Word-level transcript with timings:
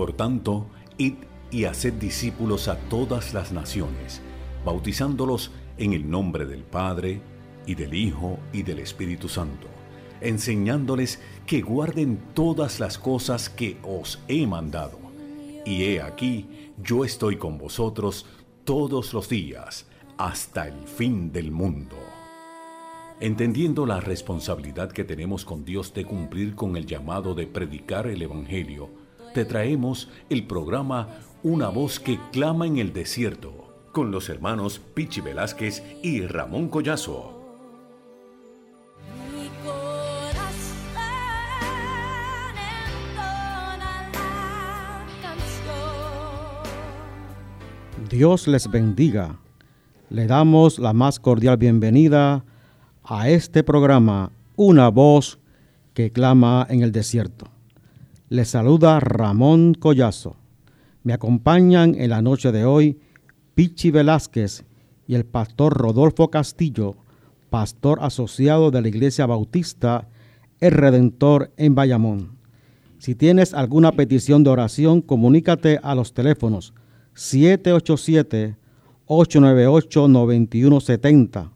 Por 0.00 0.14
tanto, 0.14 0.64
id 0.96 1.16
y 1.50 1.64
haced 1.64 1.92
discípulos 1.92 2.68
a 2.68 2.78
todas 2.88 3.34
las 3.34 3.52
naciones, 3.52 4.22
bautizándolos 4.64 5.50
en 5.76 5.92
el 5.92 6.08
nombre 6.08 6.46
del 6.46 6.62
Padre, 6.62 7.20
y 7.66 7.74
del 7.74 7.92
Hijo, 7.92 8.38
y 8.50 8.62
del 8.62 8.78
Espíritu 8.78 9.28
Santo, 9.28 9.66
enseñándoles 10.22 11.20
que 11.44 11.60
guarden 11.60 12.18
todas 12.32 12.80
las 12.80 12.96
cosas 12.96 13.50
que 13.50 13.76
os 13.82 14.22
he 14.26 14.46
mandado. 14.46 14.98
Y 15.66 15.82
he 15.82 16.00
aquí, 16.00 16.48
yo 16.82 17.04
estoy 17.04 17.36
con 17.36 17.58
vosotros 17.58 18.24
todos 18.64 19.12
los 19.12 19.28
días, 19.28 19.84
hasta 20.16 20.66
el 20.66 20.78
fin 20.86 21.30
del 21.30 21.52
mundo. 21.52 21.96
Entendiendo 23.20 23.84
la 23.84 24.00
responsabilidad 24.00 24.92
que 24.92 25.04
tenemos 25.04 25.44
con 25.44 25.66
Dios 25.66 25.92
de 25.92 26.06
cumplir 26.06 26.54
con 26.54 26.78
el 26.78 26.86
llamado 26.86 27.34
de 27.34 27.46
predicar 27.46 28.06
el 28.06 28.22
Evangelio, 28.22 28.99
te 29.34 29.44
traemos 29.44 30.08
el 30.28 30.46
programa 30.46 31.08
Una 31.42 31.68
voz 31.68 32.00
que 32.00 32.18
clama 32.32 32.66
en 32.66 32.78
el 32.78 32.92
desierto, 32.92 33.74
con 33.92 34.10
los 34.10 34.28
hermanos 34.28 34.80
Pichi 34.94 35.20
Velázquez 35.20 35.82
y 36.02 36.26
Ramón 36.26 36.68
Collazo. 36.68 37.36
Dios 48.10 48.48
les 48.48 48.68
bendiga. 48.68 49.38
Le 50.08 50.26
damos 50.26 50.80
la 50.80 50.92
más 50.92 51.20
cordial 51.20 51.56
bienvenida 51.56 52.44
a 53.04 53.28
este 53.28 53.62
programa, 53.62 54.32
Una 54.56 54.88
voz 54.88 55.38
que 55.94 56.10
clama 56.10 56.66
en 56.68 56.82
el 56.82 56.90
desierto. 56.90 57.46
Les 58.32 58.48
saluda 58.48 59.00
Ramón 59.00 59.74
Collazo. 59.74 60.36
Me 61.02 61.12
acompañan 61.12 61.96
en 61.96 62.10
la 62.10 62.22
noche 62.22 62.52
de 62.52 62.64
hoy 62.64 63.00
Pichi 63.56 63.90
Velázquez 63.90 64.62
y 65.08 65.16
el 65.16 65.24
pastor 65.24 65.76
Rodolfo 65.76 66.30
Castillo, 66.30 66.94
pastor 67.50 67.98
asociado 68.02 68.70
de 68.70 68.82
la 68.82 68.88
Iglesia 68.88 69.26
Bautista 69.26 70.06
El 70.60 70.70
Redentor 70.70 71.50
en 71.56 71.74
Bayamón. 71.74 72.38
Si 73.00 73.16
tienes 73.16 73.52
alguna 73.52 73.90
petición 73.90 74.44
de 74.44 74.50
oración, 74.50 75.00
comunícate 75.00 75.80
a 75.82 75.96
los 75.96 76.14
teléfonos 76.14 76.72
787 77.14 78.54
898 79.06 80.06
9170 80.06 81.50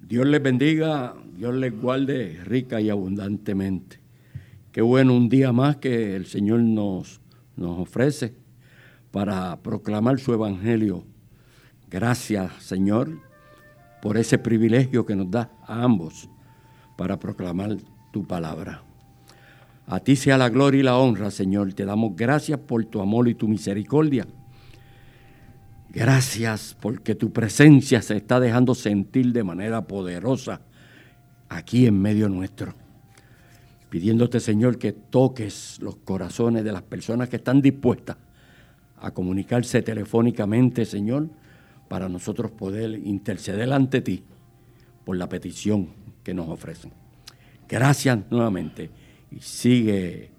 Dios 0.00 0.26
les 0.26 0.42
bendiga, 0.42 1.14
Dios 1.36 1.54
les 1.54 1.80
guarde 1.80 2.40
rica 2.44 2.80
y 2.80 2.90
abundantemente. 2.90 4.00
Qué 4.72 4.82
bueno 4.82 5.14
un 5.14 5.28
día 5.28 5.52
más 5.52 5.76
que 5.76 6.16
el 6.16 6.26
Señor 6.26 6.58
nos, 6.60 7.20
nos 7.56 7.78
ofrece 7.78 8.34
para 9.10 9.56
proclamar 9.60 10.18
su 10.18 10.32
evangelio. 10.32 11.04
Gracias, 11.90 12.52
Señor, 12.60 13.27
por 14.00 14.16
ese 14.16 14.38
privilegio 14.38 15.04
que 15.04 15.16
nos 15.16 15.30
da 15.30 15.50
a 15.66 15.82
ambos 15.82 16.28
para 16.96 17.18
proclamar 17.18 17.76
tu 18.12 18.26
palabra. 18.26 18.82
A 19.86 20.00
ti 20.00 20.16
sea 20.16 20.36
la 20.36 20.50
gloria 20.50 20.80
y 20.80 20.82
la 20.82 20.98
honra, 20.98 21.30
Señor. 21.30 21.72
Te 21.72 21.84
damos 21.84 22.14
gracias 22.14 22.58
por 22.58 22.84
tu 22.84 23.00
amor 23.00 23.28
y 23.28 23.34
tu 23.34 23.48
misericordia. 23.48 24.26
Gracias 25.90 26.76
porque 26.78 27.14
tu 27.14 27.32
presencia 27.32 28.02
se 28.02 28.16
está 28.16 28.38
dejando 28.38 28.74
sentir 28.74 29.32
de 29.32 29.42
manera 29.42 29.86
poderosa 29.86 30.60
aquí 31.48 31.86
en 31.86 32.00
medio 32.00 32.28
nuestro. 32.28 32.74
Pidiéndote, 33.88 34.40
Señor, 34.40 34.78
que 34.78 34.92
toques 34.92 35.78
los 35.80 35.96
corazones 35.96 36.62
de 36.62 36.72
las 36.72 36.82
personas 36.82 37.30
que 37.30 37.36
están 37.36 37.62
dispuestas 37.62 38.18
a 39.00 39.12
comunicarse 39.12 39.80
telefónicamente, 39.80 40.84
Señor, 40.84 41.28
para 41.88 42.08
nosotros 42.08 42.50
poder 42.50 43.00
interceder 43.04 43.72
ante 43.72 44.00
ti 44.00 44.22
por 45.04 45.16
la 45.16 45.28
petición 45.28 45.88
que 46.22 46.34
nos 46.34 46.48
ofrecen. 46.48 46.92
Gracias 47.68 48.18
nuevamente 48.30 48.90
y 49.30 49.40
sigue, 49.40 50.30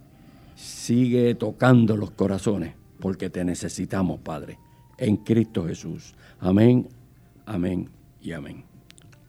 sigue 0.55 1.35
tocando 1.35 1.97
los 1.97 2.11
corazones 2.11 2.73
porque 2.99 3.29
te 3.29 3.43
necesitamos, 3.43 4.19
Padre, 4.19 4.57
en 4.97 5.17
Cristo 5.17 5.65
Jesús. 5.65 6.13
Amén, 6.39 6.87
amén 7.45 7.89
y 8.21 8.31
amén. 8.33 8.63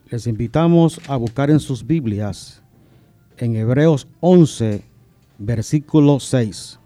Les 0.09 0.27
invitamos 0.27 1.01
a 1.09 1.17
buscar 1.17 1.51
en 1.51 1.61
sus 1.61 1.87
Biblias 1.87 2.63
en 3.39 3.57
Hebreos 3.57 4.09
11, 4.21 4.83
versículo 5.39 6.21
6. 6.21 6.79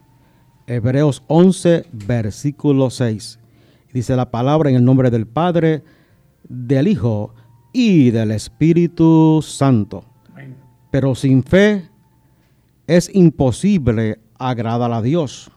Hebreos 0.67 1.23
11, 1.27 1.87
versículo 1.93 2.91
6. 2.91 3.39
Dice 3.95 4.17
la 4.17 4.33
palabra 4.33 4.71
en 4.71 4.75
el 4.75 4.85
nombre 4.85 5.09
del 5.13 5.25
Padre, 5.25 5.85
del 6.49 6.89
Hijo 6.89 7.33
y 7.73 8.11
del 8.11 8.33
Espíritu 8.33 9.41
Santo. 9.41 10.05
Pero 10.91 11.15
sin 11.15 11.45
fe 11.45 11.89
es 12.89 13.09
imposible 13.15 14.19
agradar 14.37 14.91
a 14.91 15.01
Dios, 15.01 15.53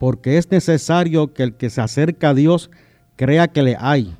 porque 0.00 0.38
es 0.38 0.50
necesario 0.50 1.32
que 1.32 1.44
el 1.44 1.54
que 1.54 1.70
se 1.70 1.80
acerca 1.80 2.30
a 2.30 2.34
Dios 2.34 2.68
crea 3.14 3.46
que 3.46 3.62
le 3.62 3.76
hay 3.78 4.16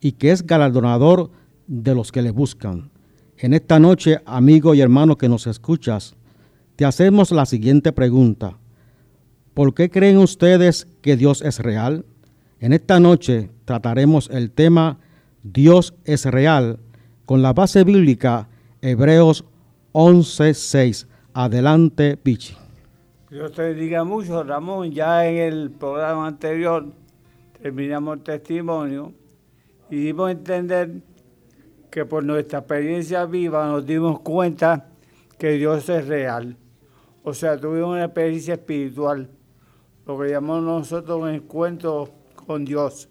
y 0.00 0.12
que 0.12 0.30
es 0.30 0.46
galardonador 0.46 1.30
de 1.66 1.94
los 1.94 2.10
que 2.10 2.22
le 2.22 2.30
buscan. 2.30 2.90
En 3.36 3.52
esta 3.52 3.78
noche, 3.78 4.20
amigo 4.24 4.74
y 4.74 4.80
hermano 4.80 5.18
que 5.18 5.28
nos 5.28 5.46
escuchas, 5.46 6.14
te 6.76 6.86
hacemos 6.86 7.30
la 7.30 7.44
siguiente 7.44 7.92
pregunta. 7.92 8.56
¿Por 9.52 9.74
qué 9.74 9.90
creen 9.90 10.16
ustedes 10.16 10.86
que 11.02 11.18
Dios 11.18 11.42
es 11.42 11.58
real? 11.58 12.06
En 12.60 12.72
esta 12.72 12.98
noche 12.98 13.50
trataremos 13.64 14.28
el 14.30 14.50
tema 14.50 14.98
Dios 15.44 15.94
es 16.04 16.24
real 16.24 16.80
con 17.24 17.40
la 17.40 17.52
base 17.52 17.84
bíblica 17.84 18.48
Hebreos 18.82 19.44
11:6. 19.92 21.06
Adelante, 21.34 22.16
Pichi. 22.16 22.56
Dios 23.30 23.52
te 23.52 23.74
diga 23.74 24.02
mucho, 24.02 24.42
Ramón. 24.42 24.90
Ya 24.90 25.24
en 25.26 25.36
el 25.36 25.70
programa 25.70 26.26
anterior 26.26 26.86
terminamos 27.62 28.16
el 28.16 28.22
testimonio 28.24 29.12
y 29.88 29.96
dimos 29.96 30.28
a 30.28 30.32
entender 30.32 31.02
que 31.90 32.04
por 32.04 32.24
nuestra 32.24 32.58
experiencia 32.58 33.24
viva 33.24 33.68
nos 33.68 33.86
dimos 33.86 34.18
cuenta 34.20 34.88
que 35.38 35.52
Dios 35.52 35.88
es 35.88 36.08
real. 36.08 36.56
O 37.22 37.32
sea, 37.34 37.56
tuvimos 37.56 37.90
una 37.90 38.06
experiencia 38.06 38.54
espiritual 38.54 39.30
lo 40.08 40.18
que 40.18 40.30
llamamos 40.30 40.62
nosotros 40.62 41.20
un 41.20 41.28
encuentro 41.28 42.08
con 42.48 42.64
Dios. 42.64 43.10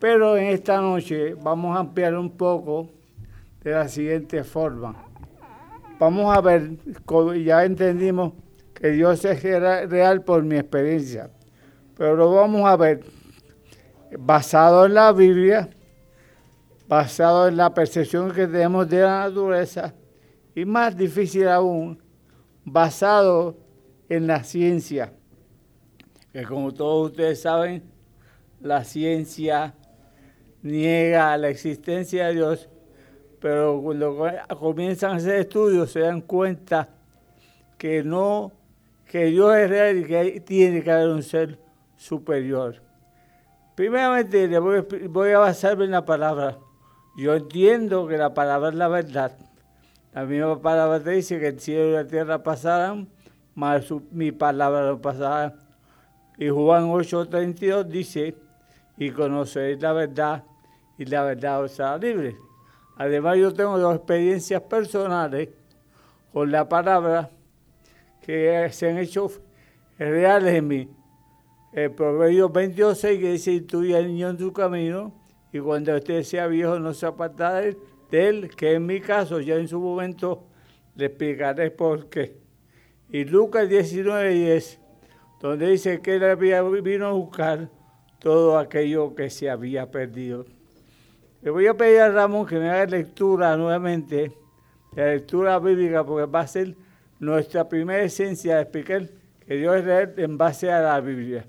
Pero 0.00 0.38
en 0.38 0.46
esta 0.46 0.80
noche 0.80 1.34
vamos 1.34 1.76
a 1.76 1.80
ampliar 1.80 2.16
un 2.16 2.30
poco 2.30 2.88
de 3.62 3.72
la 3.72 3.86
siguiente 3.88 4.42
forma. 4.42 4.96
Vamos 5.98 6.34
a 6.34 6.40
ver, 6.40 6.78
ya 7.44 7.64
entendimos 7.64 8.32
que 8.72 8.92
Dios 8.92 9.22
es 9.26 9.42
real 9.42 10.24
por 10.24 10.42
mi 10.42 10.56
experiencia, 10.56 11.30
pero 11.94 12.16
lo 12.16 12.32
vamos 12.32 12.66
a 12.66 12.76
ver 12.76 13.04
basado 14.18 14.86
en 14.86 14.94
la 14.94 15.12
Biblia, 15.12 15.68
basado 16.88 17.48
en 17.48 17.58
la 17.58 17.74
percepción 17.74 18.30
que 18.32 18.46
tenemos 18.46 18.88
de 18.88 19.02
la 19.02 19.28
naturaleza 19.28 19.94
y 20.54 20.64
más 20.64 20.96
difícil 20.96 21.48
aún, 21.48 22.02
basado 22.64 23.58
en 24.08 24.26
la 24.26 24.42
ciencia 24.42 25.12
que 26.36 26.44
como 26.44 26.70
todos 26.74 27.12
ustedes 27.12 27.40
saben, 27.40 27.95
la 28.60 28.84
ciencia 28.84 29.74
niega 30.62 31.36
la 31.36 31.48
existencia 31.48 32.26
de 32.26 32.34
Dios, 32.34 32.68
pero 33.40 33.80
cuando 33.82 34.16
comienzan 34.58 35.12
a 35.12 35.16
hacer 35.16 35.36
estudios 35.36 35.90
se 35.92 36.00
dan 36.00 36.20
cuenta 36.20 36.88
que 37.78 38.02
no, 38.02 38.52
que 39.06 39.26
Dios 39.26 39.54
es 39.56 39.70
real 39.70 39.98
y 39.98 40.04
que 40.04 40.40
tiene 40.40 40.82
que 40.82 40.90
haber 40.90 41.08
un 41.08 41.22
ser 41.22 41.58
superior. 41.96 42.82
Primeramente 43.74 44.48
voy, 44.58 45.30
a 45.32 45.38
basarme 45.38 45.84
en 45.84 45.90
la 45.90 46.04
palabra. 46.04 46.56
Yo 47.18 47.34
entiendo 47.34 48.06
que 48.06 48.16
la 48.16 48.32
palabra 48.32 48.70
es 48.70 48.74
la 48.74 48.88
verdad. 48.88 49.36
La 50.14 50.24
misma 50.24 50.60
palabra 50.60 51.02
te 51.02 51.10
dice 51.10 51.38
que 51.38 51.48
el 51.48 51.60
cielo 51.60 51.90
y 51.90 51.92
la 51.92 52.06
tierra 52.06 52.42
pasarán, 52.42 53.06
mas 53.54 53.84
mi 54.10 54.32
palabra 54.32 54.86
no 54.86 55.00
pasará. 55.00 55.54
Y 56.38 56.48
Juan 56.48 56.84
8:32 56.84 57.84
dice, 57.84 58.34
y 58.96 59.10
conoceréis 59.10 59.80
la 59.80 59.92
verdad, 59.92 60.44
y 60.98 61.04
la 61.04 61.22
verdad 61.22 61.62
os 61.62 61.78
hará 61.80 61.98
libre. 61.98 62.36
Además 62.96 63.36
yo 63.36 63.52
tengo 63.52 63.78
dos 63.78 63.96
experiencias 63.96 64.62
personales 64.62 65.50
con 66.32 66.50
la 66.50 66.68
palabra 66.68 67.30
que 68.22 68.68
se 68.72 68.90
han 68.90 68.98
hecho 68.98 69.30
reales 69.98 70.54
en 70.54 70.68
mí. 70.68 70.90
El 71.72 71.92
Proverbio 71.92 72.48
22, 72.48 73.00
que 73.00 73.32
dice, 73.32 73.52
instruye 73.52 73.96
al 73.96 74.06
niño 74.06 74.30
en 74.30 74.38
su 74.38 74.52
camino, 74.52 75.12
y 75.52 75.58
cuando 75.58 75.94
usted 75.94 76.22
sea 76.22 76.46
viejo 76.46 76.78
no 76.78 76.94
se 76.94 77.06
apartará 77.06 77.60
de 77.60 77.76
él, 78.10 78.50
que 78.56 78.72
en 78.72 78.86
mi 78.86 79.00
caso 79.00 79.40
ya 79.40 79.56
en 79.56 79.68
su 79.68 79.78
momento 79.78 80.46
le 80.94 81.06
explicaré 81.06 81.70
por 81.70 82.08
qué. 82.08 82.38
Y 83.10 83.24
Lucas 83.24 83.68
19, 83.68 84.30
10, 84.30 84.80
donde 85.40 85.68
dice 85.68 86.00
que 86.00 86.16
él 86.16 86.36
vino 86.82 87.06
a 87.06 87.12
buscar 87.12 87.68
todo 88.18 88.58
aquello 88.58 89.14
que 89.14 89.30
se 89.30 89.50
había 89.50 89.90
perdido. 89.90 90.46
Le 91.42 91.50
voy 91.50 91.66
a 91.66 91.74
pedir 91.74 92.00
a 92.00 92.10
Ramón 92.10 92.46
que 92.46 92.58
me 92.58 92.68
haga 92.68 92.86
lectura 92.86 93.56
nuevamente, 93.56 94.32
la 94.94 95.06
lectura 95.08 95.58
bíblica, 95.58 96.04
porque 96.04 96.26
va 96.30 96.40
a 96.40 96.46
ser 96.46 96.74
nuestra 97.20 97.68
primera 97.68 98.02
esencia 98.02 98.56
de 98.56 98.62
explicar 98.62 99.08
que 99.46 99.56
Dios 99.56 99.76
es 99.76 99.84
real 99.84 100.14
en 100.16 100.36
base 100.36 100.72
a 100.72 100.80
la 100.80 101.00
Biblia. 101.00 101.46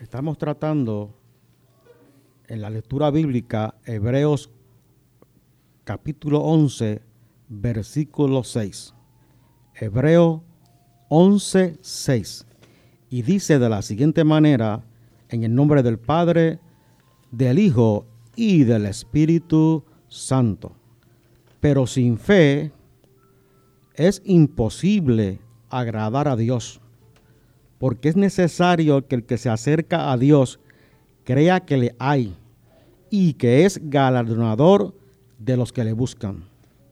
Estamos 0.00 0.38
tratando 0.38 1.14
en 2.48 2.60
la 2.60 2.70
lectura 2.70 3.10
bíblica 3.10 3.74
Hebreos 3.84 4.50
capítulo 5.84 6.40
11, 6.40 7.02
versículo 7.48 8.44
6. 8.44 8.94
Hebreo 9.74 10.42
11, 11.08 11.78
6. 11.80 12.46
Y 13.10 13.22
dice 13.22 13.58
de 13.58 13.68
la 13.68 13.82
siguiente 13.82 14.24
manera, 14.24 14.82
en 15.32 15.44
el 15.44 15.54
nombre 15.54 15.82
del 15.82 15.98
Padre, 15.98 16.60
del 17.30 17.58
Hijo 17.58 18.06
y 18.36 18.64
del 18.64 18.86
Espíritu 18.86 19.82
Santo. 20.08 20.72
Pero 21.58 21.86
sin 21.86 22.18
fe 22.18 22.70
es 23.94 24.22
imposible 24.24 25.40
agradar 25.70 26.28
a 26.28 26.36
Dios, 26.36 26.80
porque 27.78 28.10
es 28.10 28.16
necesario 28.16 29.06
que 29.08 29.16
el 29.16 29.24
que 29.24 29.38
se 29.38 29.48
acerca 29.48 30.12
a 30.12 30.18
Dios 30.18 30.60
crea 31.24 31.60
que 31.60 31.78
le 31.78 31.96
hay 31.98 32.36
y 33.10 33.34
que 33.34 33.64
es 33.64 33.80
galardonador 33.90 34.94
de 35.38 35.56
los 35.56 35.72
que 35.72 35.84
le 35.84 35.94
buscan. 35.94 36.44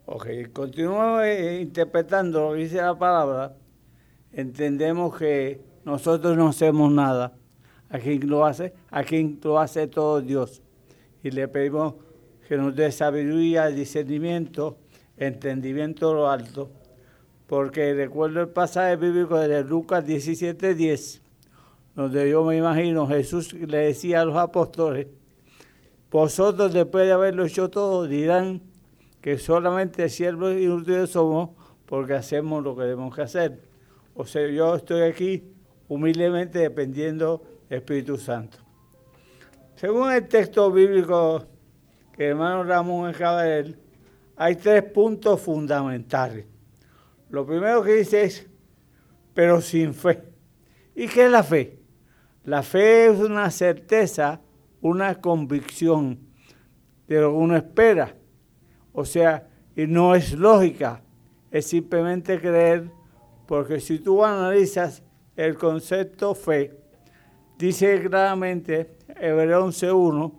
Ok, 0.07 0.27
continuamos 0.53 1.25
eh, 1.25 1.61
interpretando 1.61 2.49
lo 2.49 2.55
que 2.55 2.63
dice 2.63 2.77
la 2.77 2.99
palabra. 2.99 3.55
Entendemos 4.33 5.17
que 5.17 5.61
nosotros 5.85 6.37
no 6.37 6.49
hacemos 6.49 6.91
nada. 6.91 7.35
A 7.91 7.99
quien 7.99 8.29
lo 8.29 8.47
hace, 8.47 8.73
a 8.91 9.05
quien 9.05 9.39
lo 9.43 9.59
hace 9.59 9.87
todo 9.87 10.21
Dios. 10.21 10.63
Y 11.23 11.31
le 11.31 11.49
pedimos 11.49 11.95
que 12.49 12.57
nos 12.57 12.75
dé 12.75 12.91
sabiduría, 12.91 13.67
discernimiento, 13.67 14.79
entendimiento 15.17 16.09
de 16.09 16.15
lo 16.15 16.31
alto. 16.31 16.71
Porque 17.47 17.95
recuerdo 17.95 18.41
el 18.41 18.49
pasaje 18.49 18.97
bíblico 18.97 19.39
de 19.39 19.63
Lucas 19.65 20.07
17:10, 20.07 21.21
donde 21.95 22.31
yo 22.31 22.45
me 22.45 22.57
imagino 22.57 23.07
Jesús 23.07 23.53
le 23.53 23.79
decía 23.79 24.21
a 24.21 24.25
los 24.25 24.37
apóstoles, 24.37 25.09
vosotros 26.11 26.73
después 26.73 27.07
de 27.07 27.13
haberlo 27.13 27.45
hecho 27.45 27.71
todo 27.71 28.07
dirán 28.07 28.63
que 29.21 29.39
solamente 29.39 30.09
siervos 30.09 30.55
y 30.57 30.69
útiles 30.69 31.11
somos 31.11 31.51
porque 31.87 32.15
hacemos 32.15 32.65
lo 32.65 32.75
que 32.77 32.83
debemos 32.83 33.15
que 33.15 33.23
hacer. 33.23 33.61
O 34.15 34.25
sea, 34.25 34.47
yo 34.49 34.75
estoy 34.75 35.03
aquí 35.03 35.45
humildemente 35.89 36.59
dependiendo 36.61 37.43
Espíritu 37.71 38.19
Santo. 38.19 38.59
Según 39.77 40.13
el 40.13 40.29
texto 40.29 40.71
bíblico 40.71 41.47
que 42.13 42.27
hermano 42.27 42.65
Ramón 42.65 43.09
acaba 43.09 43.45
de 43.45 43.75
hay 44.37 44.57
tres 44.57 44.83
puntos 44.83 45.41
fundamentales. 45.41 46.47
Lo 47.29 47.47
primero 47.47 47.83
que 47.83 47.95
dice 47.97 48.25
es, 48.25 48.49
pero 49.35 49.61
sin 49.61 49.95
fe. 49.95 50.23
¿Y 50.95 51.07
qué 51.09 51.27
es 51.27 51.31
la 51.31 51.43
fe? 51.43 51.79
La 52.45 52.63
fe 52.63 53.07
es 53.07 53.21
una 53.21 53.51
certeza, 53.51 54.41
una 54.81 55.15
convicción 55.21 56.19
de 57.07 57.21
lo 57.21 57.31
que 57.31 57.37
uno 57.37 57.57
espera. 57.57 58.17
O 58.93 59.05
sea, 59.05 59.47
y 59.77 59.87
no 59.87 60.15
es 60.15 60.33
lógica, 60.33 61.03
es 61.51 61.67
simplemente 61.67 62.41
creer, 62.41 62.91
porque 63.47 63.79
si 63.79 63.99
tú 63.99 64.25
analizas 64.25 65.03
el 65.37 65.57
concepto 65.57 66.35
fe, 66.35 66.77
dice 67.61 68.03
claramente, 68.03 68.97
Hebreo 69.21 69.67
11.1, 69.67 70.33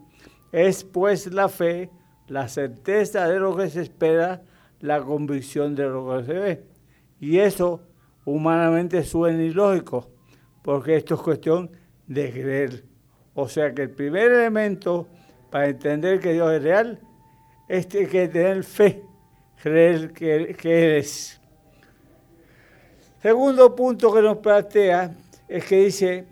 es 0.52 0.84
pues 0.84 1.32
la 1.32 1.48
fe, 1.48 1.90
la 2.28 2.48
certeza 2.48 3.28
de 3.28 3.40
lo 3.40 3.56
que 3.56 3.70
se 3.70 3.84
espera, 3.84 4.42
la 4.80 5.02
convicción 5.02 5.76
de 5.76 5.84
lo 5.84 6.18
que 6.18 6.26
se 6.26 6.34
ve. 6.34 6.64
Y 7.20 7.38
eso 7.38 7.84
humanamente 8.26 9.04
suena 9.04 9.44
ilógico, 9.44 10.10
porque 10.64 10.98
esto 10.98 11.14
es 11.14 11.22
cuestión 11.22 11.70
de 12.08 12.32
creer. 12.32 12.84
O 13.36 13.48
sea 13.48 13.74
que 13.74 13.84
el 13.84 13.92
primer 13.92 14.32
elemento 14.32 15.08
para 15.52 15.68
entender 15.68 16.20
que 16.20 16.34
Dios 16.34 16.52
es 16.52 16.64
real 16.64 17.00
es 17.68 17.86
que 17.86 18.28
tener 18.28 18.64
fe, 18.64 19.04
creer 19.62 20.12
que, 20.12 20.56
que 20.60 20.98
es. 20.98 21.40
Segundo 23.22 23.76
punto 23.76 24.12
que 24.12 24.22
nos 24.22 24.38
plantea 24.38 25.16
es 25.48 25.64
que 25.66 25.84
dice 25.84 26.31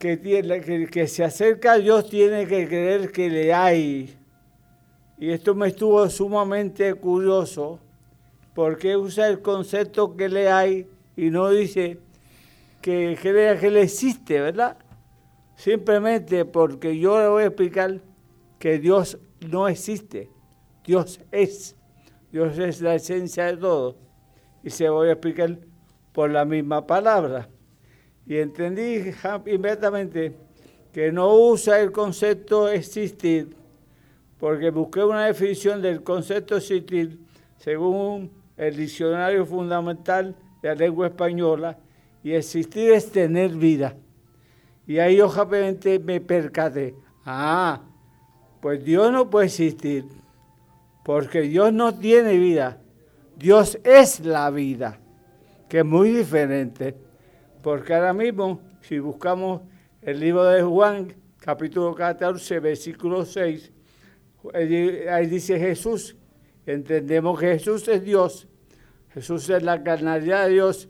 que, 0.00 0.16
tiene, 0.16 0.62
que, 0.62 0.86
que 0.86 1.06
se 1.06 1.22
acerca 1.22 1.72
a 1.72 1.78
Dios 1.78 2.08
tiene 2.08 2.46
que 2.46 2.66
creer 2.66 3.12
que 3.12 3.28
le 3.28 3.52
hay. 3.52 4.16
Y 5.18 5.30
esto 5.30 5.54
me 5.54 5.68
estuvo 5.68 6.08
sumamente 6.08 6.94
curioso, 6.94 7.78
porque 8.54 8.96
usa 8.96 9.28
el 9.28 9.42
concepto 9.42 10.16
que 10.16 10.30
le 10.30 10.48
hay 10.48 10.88
y 11.16 11.28
no 11.28 11.50
dice 11.50 11.98
que 12.80 13.18
crea 13.20 13.60
que 13.60 13.70
le 13.70 13.82
existe, 13.82 14.40
¿verdad? 14.40 14.78
Simplemente 15.54 16.46
porque 16.46 16.98
yo 16.98 17.20
le 17.20 17.28
voy 17.28 17.42
a 17.42 17.46
explicar 17.48 18.00
que 18.58 18.78
Dios 18.78 19.18
no 19.50 19.68
existe. 19.68 20.30
Dios 20.82 21.20
es. 21.30 21.76
Dios 22.32 22.58
es 22.58 22.80
la 22.80 22.94
esencia 22.94 23.44
de 23.44 23.58
todo. 23.58 23.98
Y 24.62 24.70
se 24.70 24.88
voy 24.88 25.10
a 25.10 25.12
explicar 25.12 25.58
por 26.14 26.30
la 26.30 26.46
misma 26.46 26.86
palabra. 26.86 27.50
Y 28.30 28.38
entendí 28.38 29.12
inmediatamente 29.46 30.32
que 30.92 31.10
no 31.10 31.34
usa 31.34 31.80
el 31.80 31.90
concepto 31.90 32.68
existir, 32.68 33.56
porque 34.38 34.70
busqué 34.70 35.02
una 35.02 35.26
definición 35.26 35.82
del 35.82 36.04
concepto 36.04 36.56
existir 36.56 37.18
según 37.56 38.30
el 38.56 38.76
diccionario 38.76 39.44
fundamental 39.44 40.36
de 40.62 40.68
la 40.68 40.76
lengua 40.76 41.08
española, 41.08 41.76
y 42.22 42.30
existir 42.30 42.92
es 42.92 43.10
tener 43.10 43.50
vida. 43.50 43.96
Y 44.86 45.00
ahí 45.00 45.16
yo 45.16 45.28
rápidamente 45.28 45.98
me 45.98 46.20
percaté, 46.20 46.94
ah, 47.24 47.82
pues 48.60 48.84
Dios 48.84 49.10
no 49.10 49.28
puede 49.28 49.46
existir, 49.46 50.04
porque 51.04 51.40
Dios 51.40 51.72
no 51.72 51.98
tiene 51.98 52.38
vida, 52.38 52.78
Dios 53.36 53.76
es 53.82 54.20
la 54.20 54.50
vida, 54.50 55.00
que 55.68 55.80
es 55.80 55.84
muy 55.84 56.12
diferente, 56.12 57.09
porque 57.62 57.94
ahora 57.94 58.12
mismo, 58.12 58.60
si 58.80 58.98
buscamos 58.98 59.62
el 60.02 60.20
libro 60.20 60.44
de 60.44 60.62
Juan, 60.62 61.14
capítulo 61.38 61.94
14, 61.94 62.60
versículo 62.60 63.24
6, 63.24 63.72
ahí 64.54 65.26
dice 65.26 65.58
Jesús, 65.58 66.16
entendemos 66.66 67.38
que 67.38 67.48
Jesús 67.52 67.86
es 67.88 68.02
Dios, 68.02 68.48
Jesús 69.12 69.48
es 69.50 69.62
la 69.62 69.82
carnalidad 69.82 70.46
de 70.46 70.52
Dios, 70.54 70.88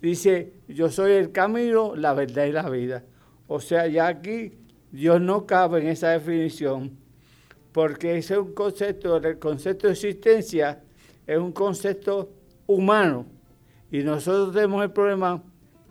dice, 0.00 0.52
yo 0.68 0.90
soy 0.90 1.12
el 1.12 1.32
camino, 1.32 1.96
la 1.96 2.12
verdad 2.14 2.44
y 2.44 2.52
la 2.52 2.68
vida. 2.68 3.04
O 3.48 3.60
sea, 3.60 3.86
ya 3.86 4.08
aquí 4.08 4.52
Dios 4.92 5.20
no 5.20 5.46
cabe 5.46 5.80
en 5.80 5.88
esa 5.88 6.10
definición 6.10 7.06
porque 7.76 8.16
ese 8.16 8.32
es 8.32 8.40
un 8.40 8.54
concepto, 8.54 9.18
el 9.18 9.38
concepto 9.38 9.86
de 9.86 9.92
existencia 9.92 10.82
es 11.26 11.36
un 11.36 11.52
concepto 11.52 12.32
humano 12.66 13.26
y 13.90 13.98
nosotros 13.98 14.54
tenemos 14.54 14.82
el 14.82 14.92
problema 14.92 15.42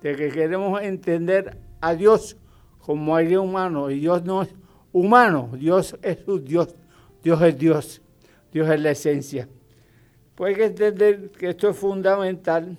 de 0.06 0.16
que 0.16 0.30
queremos 0.30 0.80
entender 0.84 1.58
a 1.82 1.96
Dios 1.96 2.38
como 2.78 3.16
alguien 3.16 3.40
humano 3.40 3.90
y 3.90 4.02
Dios 4.02 4.24
no 4.24 4.44
es 4.44 4.50
humano, 4.92 5.50
Dios 5.54 5.98
es 6.04 6.20
un 6.28 6.46
Dios, 6.46 6.76
Dios 7.24 7.42
es 7.42 7.58
Dios, 7.58 8.02
Dios 8.54 8.70
es 8.70 8.80
la 8.80 8.92
esencia. 8.92 9.50
Pues 10.36 10.50
hay 10.50 10.56
que 10.58 10.66
entender 10.66 11.32
que 11.32 11.50
esto 11.50 11.70
es 11.72 11.76
fundamental 11.76 12.78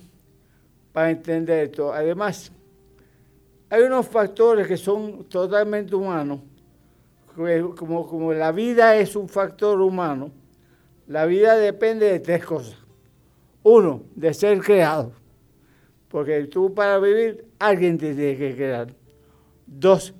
para 0.93 1.09
entender 1.09 1.65
esto. 1.65 1.91
Además, 1.91 2.49
hay 3.69 3.81
unos 3.81 4.07
factores 4.07 4.65
que 4.65 4.77
son 4.77 5.25
totalmente 5.25 5.95
humanos 5.95 6.39
como, 7.35 8.07
como 8.07 8.31
la 8.31 8.53
vida 8.53 8.95
es 8.95 9.17
un 9.17 9.27
factor 9.27 9.81
humano, 9.81 10.31
la 11.07 11.25
vida 11.25 11.57
depende 11.57 12.09
de 12.09 12.21
tres 12.21 12.45
cosas. 12.45 12.77
Uno, 13.63 14.03
de 14.15 14.33
ser 14.33 14.59
creado, 14.61 15.11
porque 16.07 16.45
tú 16.45 16.73
para 16.73 16.99
vivir 16.99 17.45
alguien 17.59 17.97
te 17.97 18.13
tiene 18.13 18.37
que 18.37 18.55
crear. 18.55 18.93
Dos, 19.65 20.13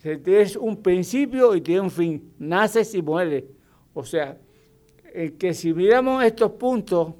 tienes 0.00 0.56
un 0.56 0.82
principio 0.82 1.54
y 1.54 1.60
tienes 1.60 1.82
un 1.82 1.90
fin, 1.90 2.32
naces 2.38 2.94
y 2.94 3.02
mueres. 3.02 3.44
O 3.94 4.04
sea, 4.04 4.38
que 5.38 5.54
si 5.54 5.74
miramos 5.74 6.24
estos 6.24 6.52
puntos, 6.52 7.14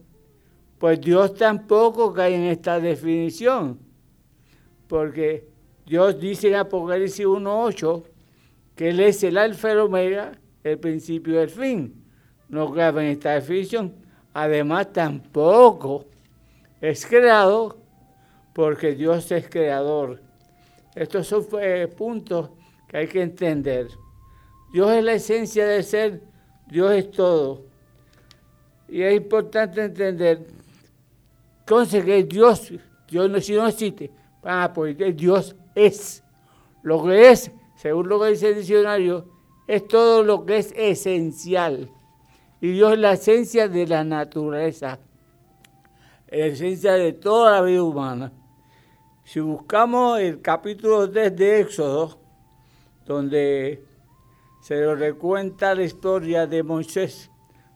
pues 0.79 1.01
Dios 1.01 1.35
tampoco 1.35 2.13
cae 2.13 2.35
en 2.35 2.43
esta 2.43 2.81
definición, 2.81 3.79
porque 4.89 5.47
Dios 5.87 6.19
dice 6.19 6.49
en 6.49 6.57
Apocalipsis 6.57 7.27
1.8 7.27 8.03
que 8.75 8.89
Él 8.89 9.01
es 9.01 9.23
el 9.23 9.37
alfa 9.37 9.69
y 9.69 9.73
el 9.73 9.79
omega, 9.79 10.33
el 10.65 10.79
principio 10.79 11.35
y 11.35 11.39
el 11.39 11.51
fin. 11.51 11.95
No 12.49 12.73
cabe 12.73 13.03
en 13.05 13.13
esta 13.13 13.35
definición. 13.35 13.95
Además, 14.35 14.93
tampoco 14.93 16.07
es 16.83 17.07
creado 17.07 17.79
porque 18.53 18.95
Dios 18.95 19.33
es 19.33 19.49
creador. 19.49 20.21
Estos 20.95 21.27
son 21.27 21.47
eh, 21.61 21.89
puntos 21.89 22.51
que 22.89 22.99
hay 22.99 23.07
que 23.07 23.23
entender. 23.23 23.89
Dios 24.75 24.91
es 24.91 25.05
la 25.05 25.15
esencia 25.15 25.67
del 25.67 25.85
ser, 25.85 26.21
Dios 26.67 26.93
es 26.93 27.11
todo. 27.11 27.65
Y 28.89 29.01
es 29.01 29.15
importante 29.15 29.85
entender 29.85 30.47
entonces 31.61 32.05
que 32.05 32.25
Dios, 32.25 32.73
Dios 33.09 33.31
no, 33.31 33.39
no 33.39 33.67
existe, 33.69 34.11
ah, 34.43 34.71
pues 34.75 34.97
Dios 35.17 35.55
es. 35.75 36.23
Lo 36.83 37.05
que 37.05 37.31
es, 37.31 37.53
según 37.77 38.09
lo 38.09 38.21
que 38.21 38.31
dice 38.31 38.49
el 38.49 38.57
diccionario, 38.57 39.29
es 39.69 39.87
todo 39.87 40.25
lo 40.25 40.45
que 40.45 40.59
es 40.59 40.75
esencial. 40.77 41.89
Y 42.61 42.73
Dios 42.73 42.95
es 42.95 42.99
la 42.99 43.13
esencia 43.13 43.69
de 43.69 43.87
la 43.87 44.03
naturaleza, 44.03 44.99
la 46.33 46.47
esencia 46.47 46.93
de 46.95 47.13
toda 47.13 47.53
la 47.53 47.61
vida 47.61 47.83
humana. 47.83 48.33
Si 49.23 49.39
buscamos 49.39 50.19
el 50.19 50.41
capítulo 50.41 51.11
3 51.11 51.37
de 51.37 51.61
Éxodo, 51.61 52.19
donde 53.05 53.85
se 54.63 54.81
nos 54.81 54.99
recuenta 54.99 55.75
la 55.75 55.83
historia 55.83 56.47
de 56.47 56.63
Moisés, 56.63 57.31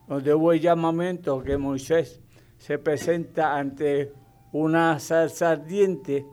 donde 0.07 0.33
hubo 0.33 0.53
el 0.53 0.59
llamamiento 0.59 1.43
que 1.43 1.55
Moisés 1.57 2.19
se 2.57 2.79
presenta 2.79 3.55
ante 3.55 4.11
una 4.51 4.97
salsa 4.99 5.51
ardiente 5.51 6.25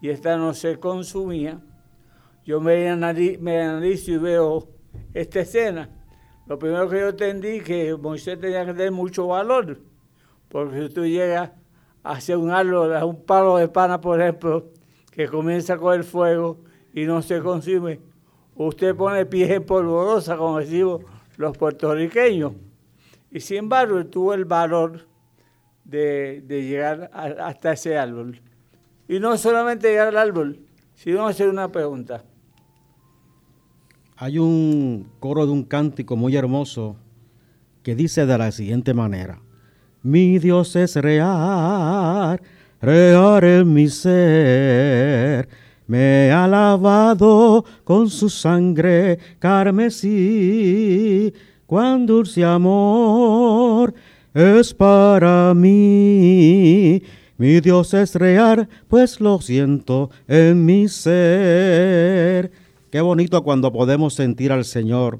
y 0.00 0.08
esta 0.08 0.38
no 0.38 0.54
se 0.54 0.78
consumía, 0.78 1.60
yo 2.44 2.58
me, 2.58 2.88
analizo 2.88 4.12
y 4.12 4.16
veo 4.16 4.68
esta 5.12 5.40
escena. 5.40 5.90
Lo 6.46 6.58
primero 6.58 6.88
que 6.88 7.00
yo 7.00 7.08
entendí 7.08 7.60
que 7.60 7.94
Moisés 7.96 8.40
tenía 8.40 8.64
que 8.64 8.72
tener 8.72 8.92
mucho 8.92 9.26
valor, 9.26 9.78
porque 10.48 10.86
si 10.86 10.94
tú 10.94 11.04
llegas 11.04 11.50
hacia 12.06 12.38
un 12.38 12.50
árbol, 12.50 12.92
un 13.04 13.22
palo 13.24 13.56
de 13.56 13.68
pana, 13.68 14.00
por 14.00 14.20
ejemplo, 14.20 14.70
que 15.10 15.28
comienza 15.28 15.74
a 15.74 15.78
coger 15.78 16.04
fuego 16.04 16.58
y 16.94 17.04
no 17.04 17.20
se 17.22 17.40
consume, 17.40 18.00
usted 18.54 18.94
pone 18.94 19.26
pies 19.26 19.50
en 19.50 19.64
polvorosa, 19.64 20.36
como 20.36 20.58
decimos 20.58 21.02
los 21.36 21.56
puertorriqueños. 21.56 22.52
Y 23.30 23.40
sin 23.40 23.58
embargo, 23.58 24.04
tuvo 24.06 24.34
el 24.34 24.44
valor 24.44 25.06
de, 25.84 26.42
llegar 26.48 27.10
hasta 27.12 27.72
ese 27.72 27.98
árbol. 27.98 28.40
Y 29.08 29.18
no 29.20 29.36
solamente 29.36 29.88
llegar 29.88 30.08
al 30.08 30.16
árbol, 30.16 30.60
sino 30.94 31.26
hacer 31.26 31.48
una 31.48 31.70
pregunta. 31.70 32.24
Hay 34.16 34.38
un 34.38 35.10
coro 35.20 35.44
de 35.44 35.52
un 35.52 35.64
cántico 35.64 36.16
muy 36.16 36.34
hermoso 36.36 36.96
que 37.82 37.94
dice 37.94 38.26
de 38.26 38.38
la 38.38 38.50
siguiente 38.50 38.94
manera. 38.94 39.40
Mi 40.06 40.38
Dios 40.38 40.76
es 40.76 40.94
real, 40.94 42.40
real 42.80 43.42
en 43.42 43.72
mi 43.72 43.88
ser. 43.88 45.48
Me 45.88 46.30
ha 46.30 46.46
lavado 46.46 47.64
con 47.82 48.08
su 48.08 48.30
sangre 48.30 49.18
carmesí, 49.40 51.34
cuán 51.66 52.06
dulce 52.06 52.44
amor 52.44 53.94
es 54.32 54.72
para 54.72 55.52
mí. 55.54 57.02
Mi 57.36 57.60
Dios 57.60 57.92
es 57.92 58.14
real, 58.14 58.68
pues 58.86 59.20
lo 59.20 59.40
siento 59.40 60.10
en 60.28 60.64
mi 60.64 60.86
ser. 60.86 62.52
Qué 62.92 63.00
bonito 63.00 63.42
cuando 63.42 63.72
podemos 63.72 64.14
sentir 64.14 64.52
al 64.52 64.64
Señor, 64.64 65.18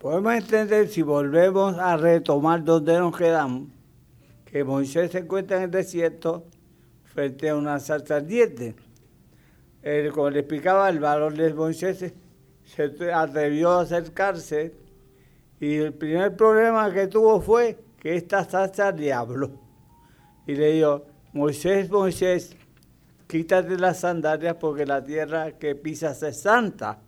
Podemos 0.00 0.32
entender 0.32 0.88
si 0.88 1.02
volvemos 1.02 1.76
a 1.76 1.94
retomar 1.94 2.64
donde 2.64 2.98
nos 2.98 3.14
quedamos, 3.14 3.68
que 4.46 4.64
Moisés 4.64 5.10
se 5.10 5.18
encuentra 5.18 5.58
en 5.58 5.64
el 5.64 5.70
desierto 5.70 6.46
frente 7.04 7.50
a 7.50 7.54
una 7.54 7.78
salsa 7.80 8.16
ardiente. 8.16 8.74
como 10.14 10.30
le 10.30 10.38
explicaba, 10.38 10.88
el 10.88 11.00
valor 11.00 11.34
de 11.34 11.52
Moisés 11.52 12.14
se 12.64 13.12
atrevió 13.12 13.72
a 13.72 13.82
acercarse 13.82 14.72
y 15.60 15.74
el 15.76 15.92
primer 15.92 16.34
problema 16.34 16.90
que 16.94 17.06
tuvo 17.06 17.38
fue 17.42 17.76
que 17.98 18.16
esta 18.16 18.48
salsa 18.48 18.92
diablo. 18.92 19.50
Y 20.46 20.54
le 20.54 20.72
dijo, 20.72 21.04
Moisés, 21.34 21.90
Moisés, 21.90 22.56
quítate 23.26 23.76
las 23.76 24.00
sandalias 24.00 24.54
porque 24.54 24.86
la 24.86 25.04
tierra 25.04 25.58
que 25.58 25.74
pisas 25.74 26.22
es 26.22 26.40
santa. 26.40 27.02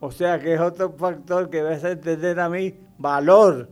O 0.00 0.10
sea 0.10 0.40
que 0.40 0.54
es 0.54 0.60
otro 0.60 0.92
factor 0.92 1.50
que 1.50 1.62
vas 1.62 1.84
a 1.84 1.92
entender 1.92 2.40
a 2.40 2.48
mí, 2.48 2.74
valor. 2.98 3.68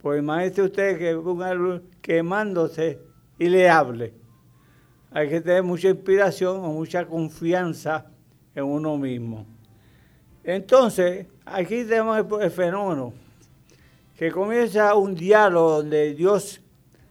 Pues 0.00 0.20
imagínese 0.20 0.62
usted 0.62 0.98
que 0.98 1.14
un 1.14 1.82
quemándose 2.00 2.98
y 3.38 3.48
le 3.48 3.68
hable. 3.68 4.14
Hay 5.10 5.28
que 5.28 5.40
tener 5.40 5.62
mucha 5.62 5.88
inspiración 5.88 6.56
o 6.64 6.72
mucha 6.72 7.04
confianza 7.04 8.06
en 8.54 8.64
uno 8.64 8.96
mismo. 8.96 9.46
Entonces, 10.42 11.26
aquí 11.44 11.84
tenemos 11.84 12.24
el 12.40 12.50
fenómeno 12.50 13.12
que 14.16 14.30
comienza 14.30 14.94
un 14.94 15.14
diálogo 15.14 15.78
donde 15.78 16.14
Dios 16.14 16.60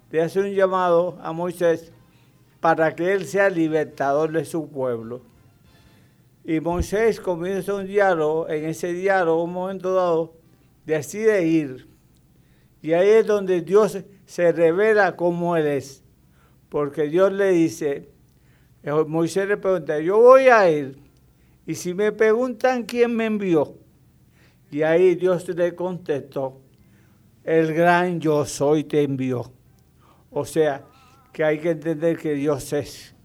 le 0.09 0.21
hace 0.23 0.39
un 0.39 0.51
llamado 0.53 1.19
a 1.21 1.31
Moisés 1.33 1.91
para 2.59 2.95
que 2.95 3.13
él 3.13 3.25
sea 3.25 3.49
libertador 3.49 4.31
de 4.31 4.45
su 4.45 4.67
pueblo. 4.69 5.21
Y 6.47 6.59
Moisés 6.59 7.19
comienza 7.19 7.73
un 7.73 7.87
diálogo, 7.87 8.47
en 8.47 8.65
ese 8.65 8.93
diálogo, 8.93 9.43
un 9.43 9.53
momento 9.53 9.95
dado, 9.95 10.35
decide 10.85 11.43
ir. 11.47 11.87
Y 12.83 12.93
ahí 12.93 13.09
es 13.09 13.25
donde 13.25 13.61
Dios 13.61 13.97
se 14.27 14.51
revela 14.51 15.15
como 15.15 15.57
Él 15.57 15.65
es. 15.65 16.03
Porque 16.69 17.09
Dios 17.09 17.33
le 17.33 17.49
dice, 17.49 18.09
eh, 18.83 18.91
Moisés 19.07 19.47
le 19.47 19.57
pregunta, 19.57 19.99
yo 19.99 20.19
voy 20.19 20.43
a 20.49 20.69
ir. 20.69 20.99
Y 21.65 21.73
si 21.73 21.95
me 21.95 22.11
preguntan 22.11 22.83
quién 22.83 23.15
me 23.15 23.25
envió, 23.25 23.75
y 24.69 24.83
ahí 24.83 25.15
Dios 25.15 25.47
le 25.49 25.73
contestó, 25.73 26.61
el 27.43 27.73
gran 27.73 28.19
yo 28.19 28.45
soy 28.45 28.83
te 28.83 29.01
envió. 29.01 29.51
O 30.29 30.45
sea, 30.45 30.85
que 31.33 31.43
hay 31.43 31.57
que 31.57 31.71
entender 31.71 32.17
que 32.17 32.33
Dios 32.35 32.71
es. 32.73 33.15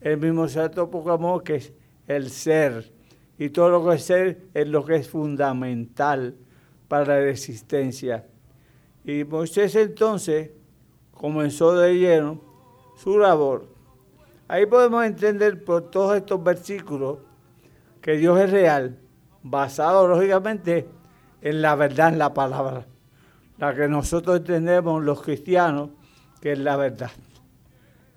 El 0.00 0.16
mismo 0.16 0.48
Santo 0.48 0.90
amor 1.10 1.42
que 1.42 1.56
es 1.56 1.72
el 2.06 2.30
ser. 2.30 2.92
Y 3.38 3.50
todo 3.50 3.70
lo 3.70 3.88
que 3.88 3.96
es 3.96 4.04
ser 4.04 4.42
es 4.54 4.68
lo 4.68 4.84
que 4.84 4.96
es 4.96 5.08
fundamental 5.08 6.34
para 6.88 7.20
la 7.20 7.28
existencia. 7.28 8.26
Y 9.04 9.24
Moisés 9.24 9.74
entonces 9.74 10.50
comenzó 11.12 11.74
de 11.74 11.94
lleno 11.94 12.40
su 12.96 13.18
labor. 13.18 13.66
Ahí 14.48 14.66
podemos 14.66 15.04
entender 15.04 15.64
por 15.64 15.90
todos 15.90 16.16
estos 16.16 16.42
versículos 16.42 17.18
que 18.00 18.16
Dios 18.16 18.38
es 18.40 18.50
real, 18.50 18.98
basado 19.42 20.06
lógicamente 20.06 20.86
en 21.40 21.62
la 21.62 21.74
verdad, 21.74 22.10
en 22.10 22.18
la 22.18 22.34
palabra 22.34 22.86
la 23.62 23.72
que 23.76 23.86
nosotros 23.86 24.38
entendemos 24.38 25.04
los 25.04 25.22
cristianos, 25.22 25.90
que 26.40 26.50
es 26.50 26.58
la 26.58 26.76
verdad. 26.76 27.12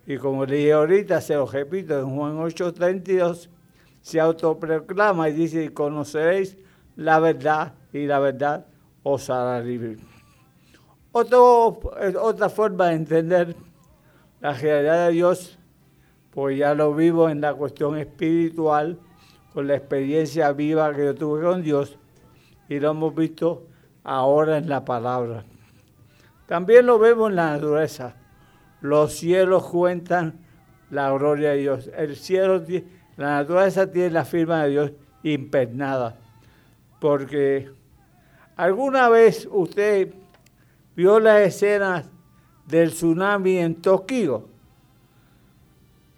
Y 0.08 0.18
como 0.18 0.44
le 0.44 0.56
dije 0.56 0.74
ahorita, 0.74 1.22
se 1.22 1.36
lo 1.36 1.46
repito, 1.46 2.00
en 2.00 2.15
Juan 2.15 2.38
8:32 2.38 3.50
se 4.05 4.19
autoproclama 4.19 5.29
y 5.29 5.33
dice, 5.33 5.74
conoceréis 5.74 6.59
la 6.95 7.19
verdad 7.19 7.74
y 7.91 8.05
la 8.05 8.19
verdad 8.19 8.67
os 9.01 9.31
hará 9.31 9.59
libre. 9.62 9.97
otra 11.12 12.50
forma 12.50 12.89
de 12.89 12.93
entender 12.93 13.55
la 14.41 14.53
realidad 14.53 15.07
de 15.07 15.13
Dios, 15.13 15.57
pues 16.29 16.55
ya 16.55 16.75
lo 16.75 16.93
vivo 16.93 17.29
en 17.29 17.41
la 17.41 17.55
cuestión 17.55 17.97
espiritual, 17.97 19.00
con 19.55 19.65
la 19.65 19.75
experiencia 19.75 20.51
viva 20.51 20.93
que 20.93 21.05
yo 21.05 21.15
tuve 21.15 21.41
con 21.41 21.63
Dios, 21.63 21.97
y 22.69 22.79
lo 22.79 22.91
hemos 22.91 23.15
visto 23.15 23.65
ahora 24.03 24.59
en 24.59 24.69
la 24.69 24.85
palabra. 24.85 25.45
También 26.45 26.85
lo 26.85 27.00
vemos 27.00 27.31
en 27.31 27.38
la 27.38 27.53
naturaleza. 27.53 28.17
Los 28.81 29.13
cielos 29.13 29.65
cuentan 29.65 30.45
la 30.91 31.12
gloria 31.12 31.50
de 31.50 31.57
Dios. 31.57 31.89
El 31.97 32.15
cielo, 32.15 32.63
la 33.17 33.38
naturaleza 33.38 33.89
tiene 33.89 34.10
la 34.10 34.25
firma 34.25 34.63
de 34.63 34.69
Dios 34.69 34.91
impregnada. 35.24 36.17
Porque 37.00 37.69
alguna 38.55 39.10
vez 39.10 39.48
usted 39.51 40.13
vio 40.95 41.19
las 41.19 41.41
escenas 41.41 42.05
del 42.65 42.91
tsunami 42.91 43.57
en 43.57 43.75
Tokio. 43.75 44.50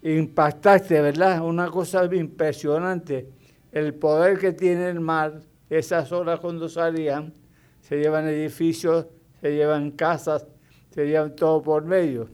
Impactante, 0.01 1.01
¿verdad? 1.01 1.41
Una 1.41 1.69
cosa 1.69 2.05
impresionante. 2.05 3.29
El 3.71 3.93
poder 3.93 4.39
que 4.39 4.53
tiene 4.53 4.89
el 4.89 4.99
mar, 4.99 5.41
esas 5.69 6.11
horas 6.11 6.39
cuando 6.39 6.69
salían, 6.69 7.33
se 7.81 7.97
llevan 7.99 8.27
edificios, 8.27 9.07
se 9.41 9.53
llevan 9.53 9.91
casas, 9.91 10.47
se 10.89 11.05
llevan 11.05 11.35
todo 11.35 11.61
por 11.61 11.83
medio. 11.83 12.29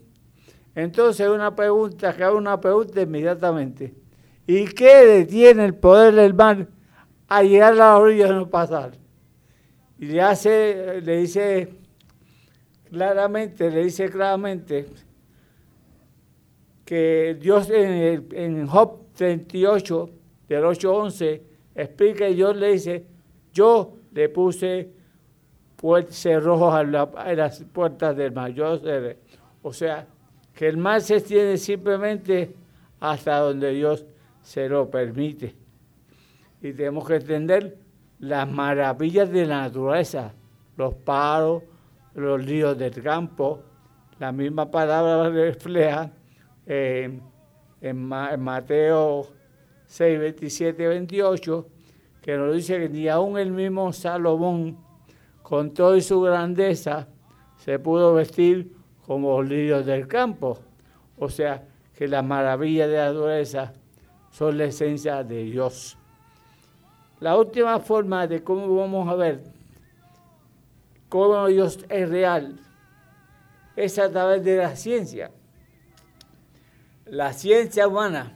Entonces 0.76 1.28
una 1.28 1.56
pregunta, 1.56 2.16
que 2.16 2.24
hago 2.24 2.38
una 2.38 2.60
pregunta 2.60 3.02
inmediatamente. 3.02 4.03
¿Y 4.46 4.66
qué 4.66 5.06
detiene 5.06 5.66
el 5.66 5.76
poder 5.76 6.16
del 6.16 6.34
mar 6.34 6.68
a 7.28 7.44
llegar 7.44 7.74
a 7.74 7.76
la 7.76 7.98
orilla 7.98 8.28
y 8.28 8.32
no 8.32 8.50
pasar? 8.50 8.92
Y 9.98 10.08
le 10.08 10.22
hace, 10.22 11.02
le 11.02 11.18
dice 11.18 11.70
claramente, 12.90 13.72
le 13.72 13.84
dice 13.84 14.10
claramente 14.10 14.86
que 16.84 17.38
Dios 17.40 17.70
en, 17.70 18.28
en 18.32 18.68
Job 18.68 19.14
38, 19.16 20.10
del 20.50 20.64
8-11, 20.64 21.42
explica 21.76 22.28
y 22.28 22.36
Dios 22.36 22.56
le 22.58 22.74
dice, 22.74 23.06
yo 23.54 23.96
le 24.12 24.30
puse 24.30 24.92
cerrojos 26.10 26.74
a, 26.74 26.84
las 26.84 27.64
puertas 27.64 28.16
del 28.16 28.32
mar. 28.32 28.52
Yo, 28.52 28.80
o 29.62 29.74
sea, 29.74 30.08
que 30.54 30.68
el 30.68 30.78
mar 30.78 31.02
se 31.02 31.18
extiende 31.18 31.58
simplemente 31.58 32.56
hasta 33.00 33.40
donde 33.40 33.72
Dios 33.72 34.06
se 34.44 34.70
lo 34.70 34.90
permite. 34.90 35.56
Y 36.62 36.74
tenemos 36.74 37.08
que 37.08 37.16
entender 37.16 37.78
las 38.20 38.50
maravillas 38.50 39.30
de 39.32 39.46
la 39.46 39.62
naturaleza, 39.62 40.34
los 40.78 40.94
paros, 40.94 41.64
los 42.14 42.46
ríos 42.46 42.78
del 42.78 43.02
campo. 43.02 43.62
La 44.20 44.32
misma 44.32 44.70
palabra 44.70 45.30
refleja 45.30 46.12
en, 46.66 47.22
Mateo 48.06 49.28
6, 49.88 50.20
27, 50.20 50.88
28, 50.88 51.68
que 52.22 52.38
nos 52.38 52.54
dice 52.54 52.80
que 52.80 52.90
ni 52.90 53.08
aún 53.08 53.38
el 53.38 53.52
mismo 53.52 53.92
Salomón, 53.92 54.78
con 55.42 55.74
toda 55.74 56.00
su 56.00 56.22
grandeza, 56.22 57.08
se 57.58 57.80
pudo 57.80 58.14
vestir 58.14 58.72
como 59.06 59.42
los 59.42 59.50
lirios 59.50 59.86
del 59.86 60.08
campo. 60.08 60.60
O 61.18 61.30
sea, 61.30 61.68
que 61.94 62.08
las 62.08 62.24
maravillas 62.24 62.90
de 62.90 62.96
la 62.96 63.08
naturaleza 63.08 63.74
son 64.34 64.58
la 64.58 64.66
esencia 64.66 65.24
de 65.24 65.44
Dios. 65.44 65.96
La 67.20 67.38
última 67.38 67.80
forma 67.80 68.26
de 68.26 68.44
cómo 68.44 68.76
vamos 68.76 69.08
a 69.08 69.14
ver 69.14 69.44
cómo 71.08 71.46
Dios 71.46 71.86
es 71.88 72.10
real 72.10 72.60
es 73.76 74.00
a 74.00 74.10
través 74.10 74.44
de 74.44 74.58
la 74.58 74.76
ciencia. 74.76 75.30
La 77.06 77.32
ciencia 77.32 77.88
humana 77.88 78.36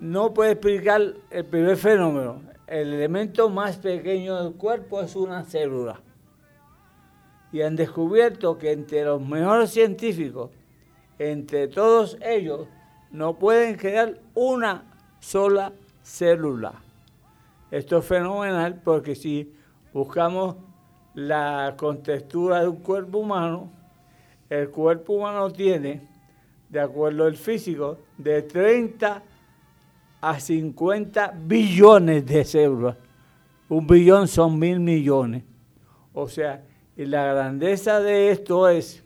no 0.00 0.32
puede 0.32 0.52
explicar 0.52 1.02
el 1.28 1.44
primer 1.44 1.76
fenómeno. 1.76 2.42
El 2.66 2.94
elemento 2.94 3.50
más 3.50 3.76
pequeño 3.76 4.42
del 4.42 4.54
cuerpo 4.54 5.02
es 5.02 5.14
una 5.14 5.44
célula 5.44 6.00
y 7.52 7.60
han 7.60 7.76
descubierto 7.76 8.56
que 8.56 8.72
entre 8.72 9.04
los 9.04 9.20
mejores 9.20 9.70
científicos, 9.70 10.50
entre 11.18 11.68
todos 11.68 12.16
ellos, 12.22 12.66
no 13.12 13.34
pueden 13.34 13.76
crear 13.76 14.18
una 14.34 14.84
sola 15.20 15.72
célula. 16.02 16.72
Esto 17.70 17.98
es 17.98 18.04
fenomenal 18.04 18.80
porque 18.82 19.14
si 19.14 19.52
buscamos 19.92 20.56
la 21.14 21.74
contextura 21.76 22.60
de 22.60 22.68
un 22.68 22.76
cuerpo 22.76 23.18
humano, 23.18 23.70
el 24.48 24.70
cuerpo 24.70 25.14
humano 25.14 25.50
tiene, 25.50 26.08
de 26.68 26.80
acuerdo 26.80 27.24
al 27.24 27.36
físico, 27.36 27.98
de 28.16 28.42
30 28.42 29.22
a 30.20 30.40
50 30.40 31.34
billones 31.44 32.26
de 32.26 32.44
células. 32.44 32.96
Un 33.68 33.86
billón 33.86 34.28
son 34.28 34.58
mil 34.58 34.80
millones. 34.80 35.44
O 36.14 36.28
sea, 36.28 36.62
y 36.96 37.06
la 37.06 37.32
grandeza 37.32 38.00
de 38.00 38.30
esto 38.30 38.68
es 38.68 39.01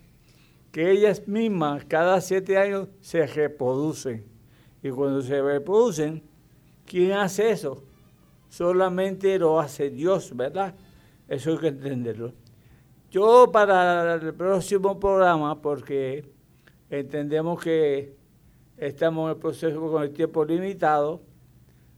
que 0.77 0.91
ellas 0.91 1.27
mismas 1.27 1.87
cada 1.87 2.21
siete 2.21 2.59
años 2.59 2.89
se 3.01 3.27
reproducen. 3.27 4.27
Y 4.83 4.91
cuando 4.91 5.23
se 5.23 5.41
reproducen, 5.41 6.23
¿quién 6.85 7.13
hace 7.13 7.49
eso? 7.49 7.83
Solamente 8.51 9.39
lo 9.39 9.59
hace 9.59 9.89
Dios, 9.89 10.37
¿verdad? 10.37 10.75
Eso 11.29 11.53
hay 11.53 11.57
que 11.57 11.69
entenderlo. 11.69 12.35
Yo 13.11 13.51
para 13.51 14.17
el 14.17 14.35
próximo 14.35 15.01
programa, 15.01 15.63
porque 15.63 16.31
entendemos 16.91 17.59
que 17.59 18.15
estamos 18.77 19.31
en 19.31 19.37
el 19.37 19.41
proceso 19.41 19.81
con 19.91 20.03
el 20.03 20.11
tiempo 20.11 20.45
limitado, 20.45 21.23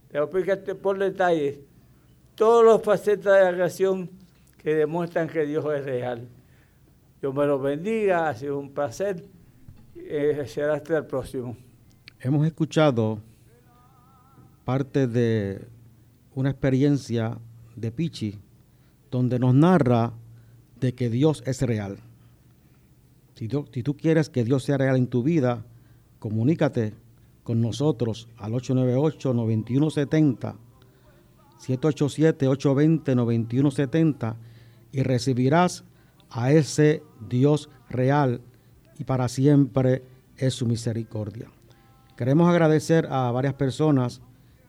le 0.09 0.21
voy 0.21 0.39
a 0.39 0.53
explicar 0.53 0.77
por 0.77 0.97
detalles 0.97 1.59
todos 2.33 2.63
los 2.63 2.81
facetas 2.81 3.39
de 3.39 3.43
la 3.43 3.51
creación 3.51 4.09
que 4.63 4.73
demuestran 4.73 5.27
que 5.27 5.45
Dios 5.45 5.65
es 5.65 5.83
real. 5.83 6.29
Dios 7.21 7.33
me 7.33 7.45
los 7.45 7.61
bendiga, 7.61 8.29
ha 8.29 8.35
sido 8.35 8.57
un 8.57 8.73
placer. 8.73 9.25
Eh, 9.95 10.45
será 10.47 10.75
hasta 10.75 10.97
el 10.97 11.05
próximo. 11.05 11.57
Hemos 12.19 12.47
escuchado 12.47 13.19
parte 14.63 15.07
de 15.07 15.67
una 16.35 16.51
experiencia 16.51 17.37
de 17.75 17.91
Pichi, 17.91 18.39
donde 19.11 19.39
nos 19.39 19.53
narra 19.53 20.13
de 20.79 20.93
que 20.93 21.09
Dios 21.09 21.43
es 21.45 21.61
real. 21.61 21.97
Si 23.35 23.47
tú, 23.47 23.67
si 23.73 23.83
tú 23.83 23.95
quieres 23.97 24.29
que 24.29 24.43
Dios 24.43 24.63
sea 24.63 24.77
real 24.77 24.97
en 24.97 25.07
tu 25.07 25.23
vida, 25.23 25.65
comunícate 26.19 26.93
con 27.43 27.61
nosotros 27.61 28.27
al 28.37 28.51
898-9170, 28.53 30.55
787-820-9170 31.59 34.35
y 34.91 35.03
recibirás 35.03 35.83
a 36.29 36.51
ese 36.51 37.03
Dios 37.27 37.69
real 37.89 38.41
y 38.97 39.03
para 39.03 39.27
siempre 39.27 40.03
es 40.37 40.53
su 40.53 40.65
misericordia. 40.65 41.47
Queremos 42.15 42.49
agradecer 42.49 43.07
a 43.11 43.31
varias 43.31 43.53
personas 43.53 44.21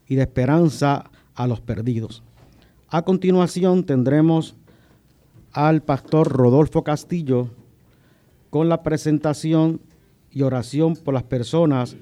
y 0.06 0.16
de 0.16 0.22
esperanza 0.22 1.10
a 1.34 1.46
los 1.46 1.60
perdidos. 1.60 2.22
A 2.88 3.02
continuación 3.02 3.84
tendremos 3.84 4.56
al 5.52 5.82
pastor 5.82 6.28
Rodolfo 6.28 6.84
Castillo 6.84 7.50
con 8.50 8.68
la 8.68 8.82
presentación 8.82 9.80
y 10.30 10.42
oración 10.42 10.96
por 10.96 11.14
las 11.14 11.24
personas 11.24 11.96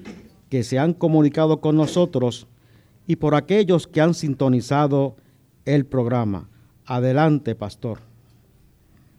que 0.49 0.63
se 0.63 0.77
han 0.77 0.93
comunicado 0.93 1.61
con 1.61 1.75
nosotros 1.75 2.47
y 3.07 3.17
por 3.17 3.35
aquellos 3.35 3.87
que 3.87 4.01
han 4.01 4.13
sintonizado 4.13 5.15
el 5.65 5.85
programa. 5.85 6.49
Adelante, 6.85 7.55
pastor. 7.55 7.99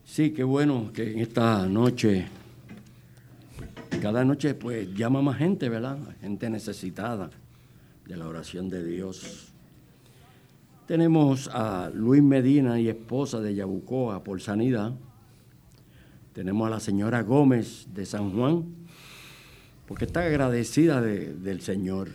Sí, 0.06 0.30
qué 0.30 0.44
bueno 0.44 0.92
que 0.94 1.12
en 1.12 1.18
esta 1.18 1.66
noche, 1.66 2.26
cada 4.00 4.24
noche 4.24 4.54
pues 4.54 4.94
llama 4.94 5.20
más 5.20 5.36
gente, 5.36 5.68
¿verdad? 5.68 5.98
Gente 6.20 6.48
necesitada 6.48 7.28
de 8.06 8.16
la 8.16 8.28
oración 8.28 8.68
de 8.68 8.84
Dios. 8.84 9.52
Tenemos 10.86 11.50
a 11.52 11.90
Luis 11.92 12.22
Medina 12.22 12.78
y 12.78 12.88
esposa 12.88 13.40
de 13.40 13.56
Yabucoa 13.56 14.22
por 14.22 14.40
sanidad. 14.40 14.94
Tenemos 16.32 16.68
a 16.68 16.70
la 16.70 16.80
señora 16.80 17.22
Gómez 17.22 17.88
de 17.92 18.06
San 18.06 18.30
Juan, 18.30 18.64
porque 19.86 20.04
está 20.04 20.20
agradecida 20.20 21.02
del 21.02 21.60
Señor. 21.60 22.10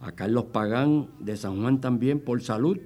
A 0.00 0.10
Carlos 0.12 0.46
Pagán 0.46 1.10
de 1.20 1.36
San 1.36 1.60
Juan 1.60 1.82
también 1.82 2.18
por 2.18 2.42
salud. 2.42 2.78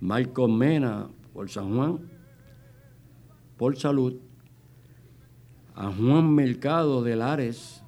Marco 0.00 0.46
Mena 0.46 1.08
por 1.34 1.50
San 1.50 1.74
Juan 1.76 2.19
por 3.60 3.76
salud. 3.76 4.14
A 5.74 5.92
Juan 5.92 6.34
Mercado 6.34 7.02
de 7.02 7.14
Lares 7.14 7.82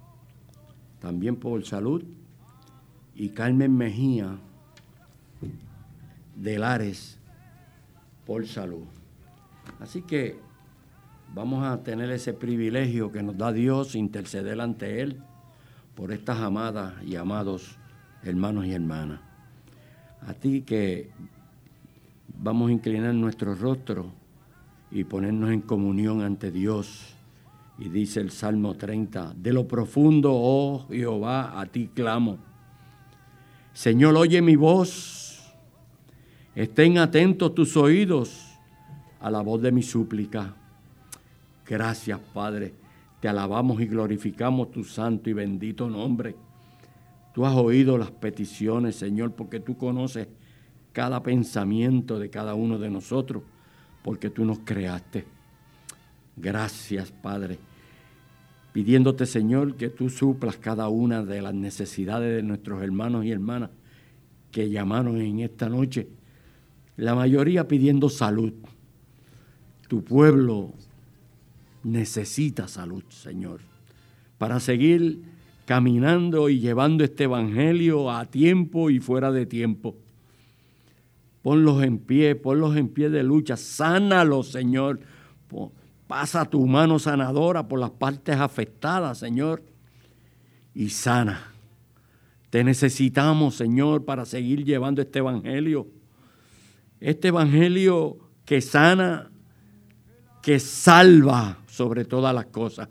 también 1.00 1.37
por 1.37 1.64
salud. 1.64 2.04
Y 3.14 3.30
Carmen 3.30 3.74
Mejía 3.74 4.37
de 6.37 6.58
Lares 6.58 7.18
por 8.26 8.46
salud. 8.46 8.85
Así 9.80 10.02
que 10.02 10.37
vamos 11.32 11.64
a 11.64 11.82
tener 11.82 12.11
ese 12.11 12.35
privilegio 12.35 13.11
que 13.11 13.22
nos 13.22 13.38
da 13.38 13.50
Dios 13.50 13.94
interceder 13.94 14.61
ante 14.61 15.00
Él 15.00 15.22
por 15.94 16.12
estas 16.12 16.40
amadas 16.40 17.02
y 17.02 17.16
amados 17.16 17.78
hermanos 18.22 18.66
y 18.66 18.74
hermanas. 18.74 19.20
A 20.20 20.35
ti 20.35 20.61
que 20.61 21.08
vamos 22.37 22.68
a 22.68 22.72
inclinar 22.72 23.14
nuestro 23.14 23.54
rostro 23.54 24.20
y 24.92 25.05
ponernos 25.05 25.50
en 25.50 25.62
comunión 25.62 26.22
ante 26.22 26.50
Dios. 26.50 27.14
Y 27.78 27.88
dice 27.88 28.20
el 28.20 28.31
Salmo 28.31 28.74
30, 28.74 29.35
de 29.35 29.52
lo 29.52 29.66
profundo, 29.66 30.31
oh 30.33 30.87
Jehová, 30.88 31.59
a 31.59 31.66
ti 31.66 31.88
clamo. 31.92 32.38
Señor, 33.72 34.14
oye 34.16 34.42
mi 34.42 34.55
voz. 34.55 35.52
Estén 36.55 36.98
atentos 36.98 37.55
tus 37.55 37.76
oídos 37.76 38.46
a 39.20 39.31
la 39.31 39.40
voz 39.40 39.62
de 39.62 39.72
mi 39.72 39.83
súplica. 39.83 40.55
Gracias, 41.66 42.20
Padre. 42.35 42.74
Te 43.20 43.28
alabamos 43.28 43.81
y 43.81 43.87
glorificamos 43.87 44.70
tu 44.70 44.85
santo 44.85 45.31
y 45.31 45.33
bendito 45.33 45.88
nombre. 45.88 46.37
Tú 47.33 47.46
has 47.46 47.55
oído 47.55 47.96
las 47.96 48.11
peticiones, 48.11 48.96
Señor, 48.96 49.33
porque 49.33 49.61
tú 49.61 49.78
conoces 49.78 50.28
cada 50.92 51.22
pensamiento 51.22 52.18
de 52.18 52.28
cada 52.28 52.55
uno 52.55 52.78
de 52.78 52.90
nosotros, 52.90 53.42
porque 54.02 54.30
tú 54.30 54.44
nos 54.44 54.60
creaste. 54.60 55.24
Gracias, 56.36 57.10
Padre. 57.10 57.58
Pidiéndote, 58.72 59.26
Señor, 59.26 59.76
que 59.76 59.90
tú 59.90 60.08
suplas 60.08 60.56
cada 60.56 60.88
una 60.88 61.24
de 61.24 61.42
las 61.42 61.54
necesidades 61.54 62.36
de 62.36 62.42
nuestros 62.42 62.82
hermanos 62.82 63.24
y 63.24 63.30
hermanas 63.30 63.70
que 64.50 64.70
llamaron 64.70 65.20
en 65.20 65.40
esta 65.40 65.68
noche. 65.68 66.08
La 66.96 67.14
mayoría 67.14 67.68
pidiendo 67.68 68.08
salud. 68.08 68.52
Tu 69.88 70.02
pueblo 70.02 70.72
necesita 71.84 72.66
salud, 72.66 73.02
Señor, 73.10 73.60
para 74.38 74.58
seguir 74.58 75.22
caminando 75.66 76.48
y 76.48 76.60
llevando 76.60 77.04
este 77.04 77.24
Evangelio 77.24 78.10
a 78.10 78.26
tiempo 78.26 78.90
y 78.90 79.00
fuera 79.00 79.32
de 79.32 79.46
tiempo. 79.46 79.96
Ponlos 81.42 81.83
en 81.83 81.98
pie, 81.98 82.37
ponlos 82.37 82.76
en 82.76 82.88
pie 82.88 83.11
de 83.11 83.22
lucha, 83.22 83.57
sánalos, 83.57 84.48
Señor. 84.48 85.00
Pasa 86.07 86.44
tu 86.44 86.66
mano 86.66 86.98
sanadora 86.98 87.66
por 87.66 87.81
las 87.81 87.90
partes 87.90 88.37
afectadas, 88.37 89.18
Señor, 89.18 89.62
y 90.74 90.90
sana. 90.90 91.52
Te 92.50 92.62
necesitamos, 92.62 93.57
Señor, 93.57 94.05
para 94.05 94.24
seguir 94.24 94.64
llevando 94.64 95.02
este 95.02 95.18
Evangelio. 95.18 95.88
Este 97.00 97.28
Evangelio 97.28 98.18
que 98.44 98.61
sana, 98.61 99.31
que 100.42 100.61
salva 100.61 101.59
sobre 101.66 102.05
todas 102.05 102.35
las 102.35 102.46
cosas. 102.46 102.88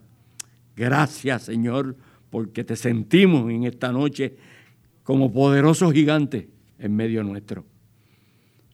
Gracias, 0.75 1.43
Señor, 1.43 1.95
porque 2.29 2.63
te 2.63 2.75
sentimos 2.75 3.49
en 3.51 3.65
esta 3.65 3.91
noche 3.91 4.35
como 5.03 5.31
poderoso 5.31 5.91
gigante 5.91 6.49
en 6.79 6.95
medio 6.95 7.23
nuestro. 7.23 7.70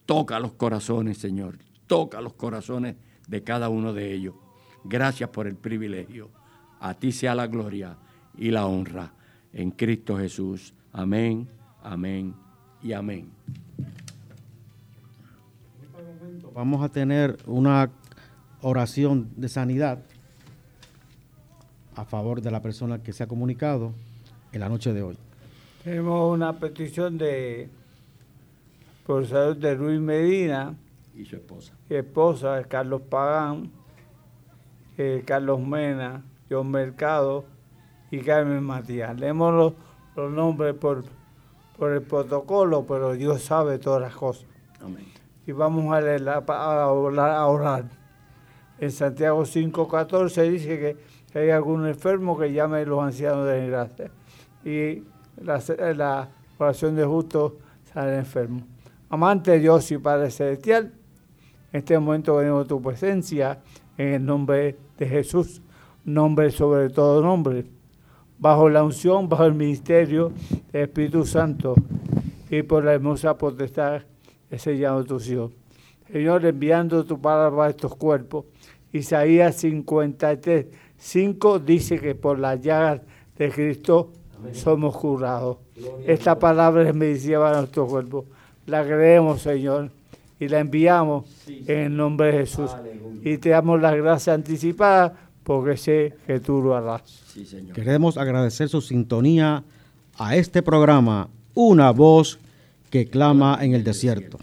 Toca 0.08 0.40
los 0.40 0.52
corazones, 0.52 1.18
Señor. 1.18 1.58
Toca 1.86 2.22
los 2.22 2.32
corazones 2.32 2.96
de 3.28 3.42
cada 3.42 3.68
uno 3.68 3.92
de 3.92 4.14
ellos. 4.14 4.34
Gracias 4.82 5.28
por 5.28 5.46
el 5.46 5.54
privilegio. 5.54 6.30
A 6.80 6.94
ti 6.94 7.12
sea 7.12 7.34
la 7.34 7.46
gloria 7.46 7.98
y 8.34 8.50
la 8.50 8.64
honra 8.64 9.12
en 9.52 9.70
Cristo 9.70 10.16
Jesús. 10.16 10.72
Amén, 10.94 11.46
amén 11.82 12.34
y 12.82 12.94
amén. 12.94 13.28
Vamos 16.54 16.82
a 16.82 16.88
tener 16.88 17.36
una 17.44 17.90
oración 18.62 19.28
de 19.36 19.50
sanidad 19.50 20.02
a 21.96 22.06
favor 22.06 22.40
de 22.40 22.50
la 22.50 22.62
persona 22.62 23.02
que 23.02 23.12
se 23.12 23.24
ha 23.24 23.26
comunicado 23.26 23.92
en 24.52 24.60
la 24.60 24.70
noche 24.70 24.94
de 24.94 25.02
hoy. 25.02 25.18
Tenemos 25.84 26.34
una 26.34 26.58
petición 26.58 27.18
de 27.18 27.68
por 29.08 29.26
salud 29.26 29.56
de 29.56 29.74
Luis 29.74 29.98
Medina 29.98 30.74
y 31.14 31.24
su 31.24 31.36
esposa. 31.36 31.72
Y 31.88 31.94
esposa, 31.94 32.62
Carlos 32.64 33.00
Pagán, 33.08 33.70
eh, 34.98 35.22
Carlos 35.24 35.60
Mena, 35.60 36.22
John 36.50 36.70
Mercado 36.70 37.46
y 38.10 38.18
Carmen 38.18 38.62
Matías. 38.62 39.18
Leemos 39.18 39.54
los, 39.54 39.72
los 40.14 40.30
nombres 40.30 40.74
por, 40.74 41.04
por 41.78 41.92
el 41.92 42.02
protocolo, 42.02 42.84
pero 42.86 43.14
Dios 43.14 43.40
sabe 43.40 43.78
todas 43.78 44.02
las 44.02 44.14
cosas. 44.14 44.44
Amén. 44.78 45.06
Y 45.46 45.52
vamos 45.52 45.90
a, 45.94 46.02
leer, 46.02 46.28
a, 46.28 46.92
orar, 46.92 47.30
a 47.30 47.46
orar. 47.46 47.84
En 48.78 48.92
Santiago 48.92 49.40
5.14 49.40 50.50
dice 50.50 50.96
que 51.32 51.38
hay 51.40 51.48
algún 51.48 51.86
enfermo 51.86 52.38
que 52.38 52.52
llame 52.52 52.80
a 52.80 52.84
los 52.84 53.02
ancianos 53.02 53.46
de 53.46 53.68
gracia. 53.68 54.10
Y 54.66 55.02
la, 55.42 55.62
la 55.94 56.28
oración 56.58 56.94
de 56.94 57.06
justo 57.06 57.56
sale 57.90 58.18
enfermo. 58.18 58.66
Amante 59.10 59.52
de 59.52 59.60
Dios 59.60 59.90
y 59.90 59.96
Padre 59.96 60.30
Celestial, 60.30 60.92
en 61.72 61.78
este 61.78 61.98
momento 61.98 62.36
venimos 62.36 62.66
a 62.66 62.68
tu 62.68 62.82
presencia 62.82 63.58
en 63.96 64.08
el 64.08 64.26
nombre 64.26 64.76
de 64.98 65.06
Jesús, 65.08 65.62
nombre 66.04 66.50
sobre 66.50 66.90
todo 66.90 67.22
nombre, 67.22 67.64
bajo 68.38 68.68
la 68.68 68.84
unción, 68.84 69.26
bajo 69.26 69.46
el 69.46 69.54
ministerio 69.54 70.30
del 70.72 70.82
Espíritu 70.82 71.24
Santo 71.24 71.74
y 72.50 72.62
por 72.62 72.84
la 72.84 72.92
hermosa 72.92 73.38
potestad 73.38 74.02
que 74.50 74.58
se 74.58 74.76
llama 74.76 75.02
tu 75.04 75.18
Señor. 75.18 75.52
Señor, 76.12 76.44
enviando 76.44 77.02
tu 77.06 77.18
palabra 77.18 77.64
a 77.64 77.70
estos 77.70 77.96
cuerpos, 77.96 78.44
Isaías 78.92 79.56
53, 79.56 80.66
5 80.98 81.60
dice 81.60 81.98
que 81.98 82.14
por 82.14 82.38
las 82.38 82.60
llagas 82.60 83.00
de 83.38 83.50
Cristo 83.50 84.12
somos 84.52 84.94
curados. 84.94 85.56
Esta 86.06 86.38
palabra 86.38 86.86
es 86.86 86.94
medicina 86.94 87.38
para 87.38 87.60
nuestro 87.60 87.86
cuerpo 87.86 88.26
la 88.68 88.84
creemos, 88.84 89.42
Señor, 89.42 89.90
y 90.38 90.48
la 90.48 90.60
enviamos 90.60 91.24
en 91.46 91.78
el 91.78 91.96
nombre 91.96 92.28
de 92.28 92.38
Jesús. 92.40 92.70
Y 93.24 93.38
te 93.38 93.50
damos 93.50 93.80
las 93.80 93.96
gracias 93.96 94.34
anticipadas 94.34 95.12
porque 95.42 95.76
sé 95.76 96.14
que 96.26 96.38
tú 96.40 96.60
lo 96.62 96.76
harás. 96.76 97.02
Queremos 97.74 98.16
agradecer 98.16 98.68
su 98.68 98.80
sintonía 98.80 99.64
a 100.18 100.36
este 100.36 100.62
programa, 100.62 101.28
Una 101.54 101.90
voz 101.90 102.38
que 102.90 103.06
clama 103.06 103.58
en 103.60 103.74
el 103.74 103.82
desierto. 103.82 104.38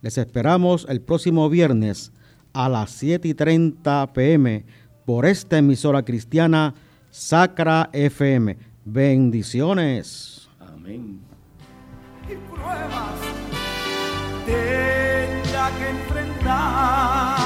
Les 0.00 0.16
esperamos 0.18 0.86
el 0.88 1.00
próximo 1.00 1.48
viernes 1.50 2.12
a 2.52 2.68
las 2.68 2.90
7 2.92 3.28
y 3.28 3.34
30 3.34 4.12
pm 4.12 4.64
por 5.04 5.26
esta 5.26 5.58
emisora 5.58 6.02
cristiana 6.02 6.74
Sacra 7.10 7.90
FM. 7.92 8.56
Bendiciones. 8.84 10.48
Amén 10.58 11.20
tenga 14.44 15.70
que 15.78 15.84
enfrentar, 15.90 17.43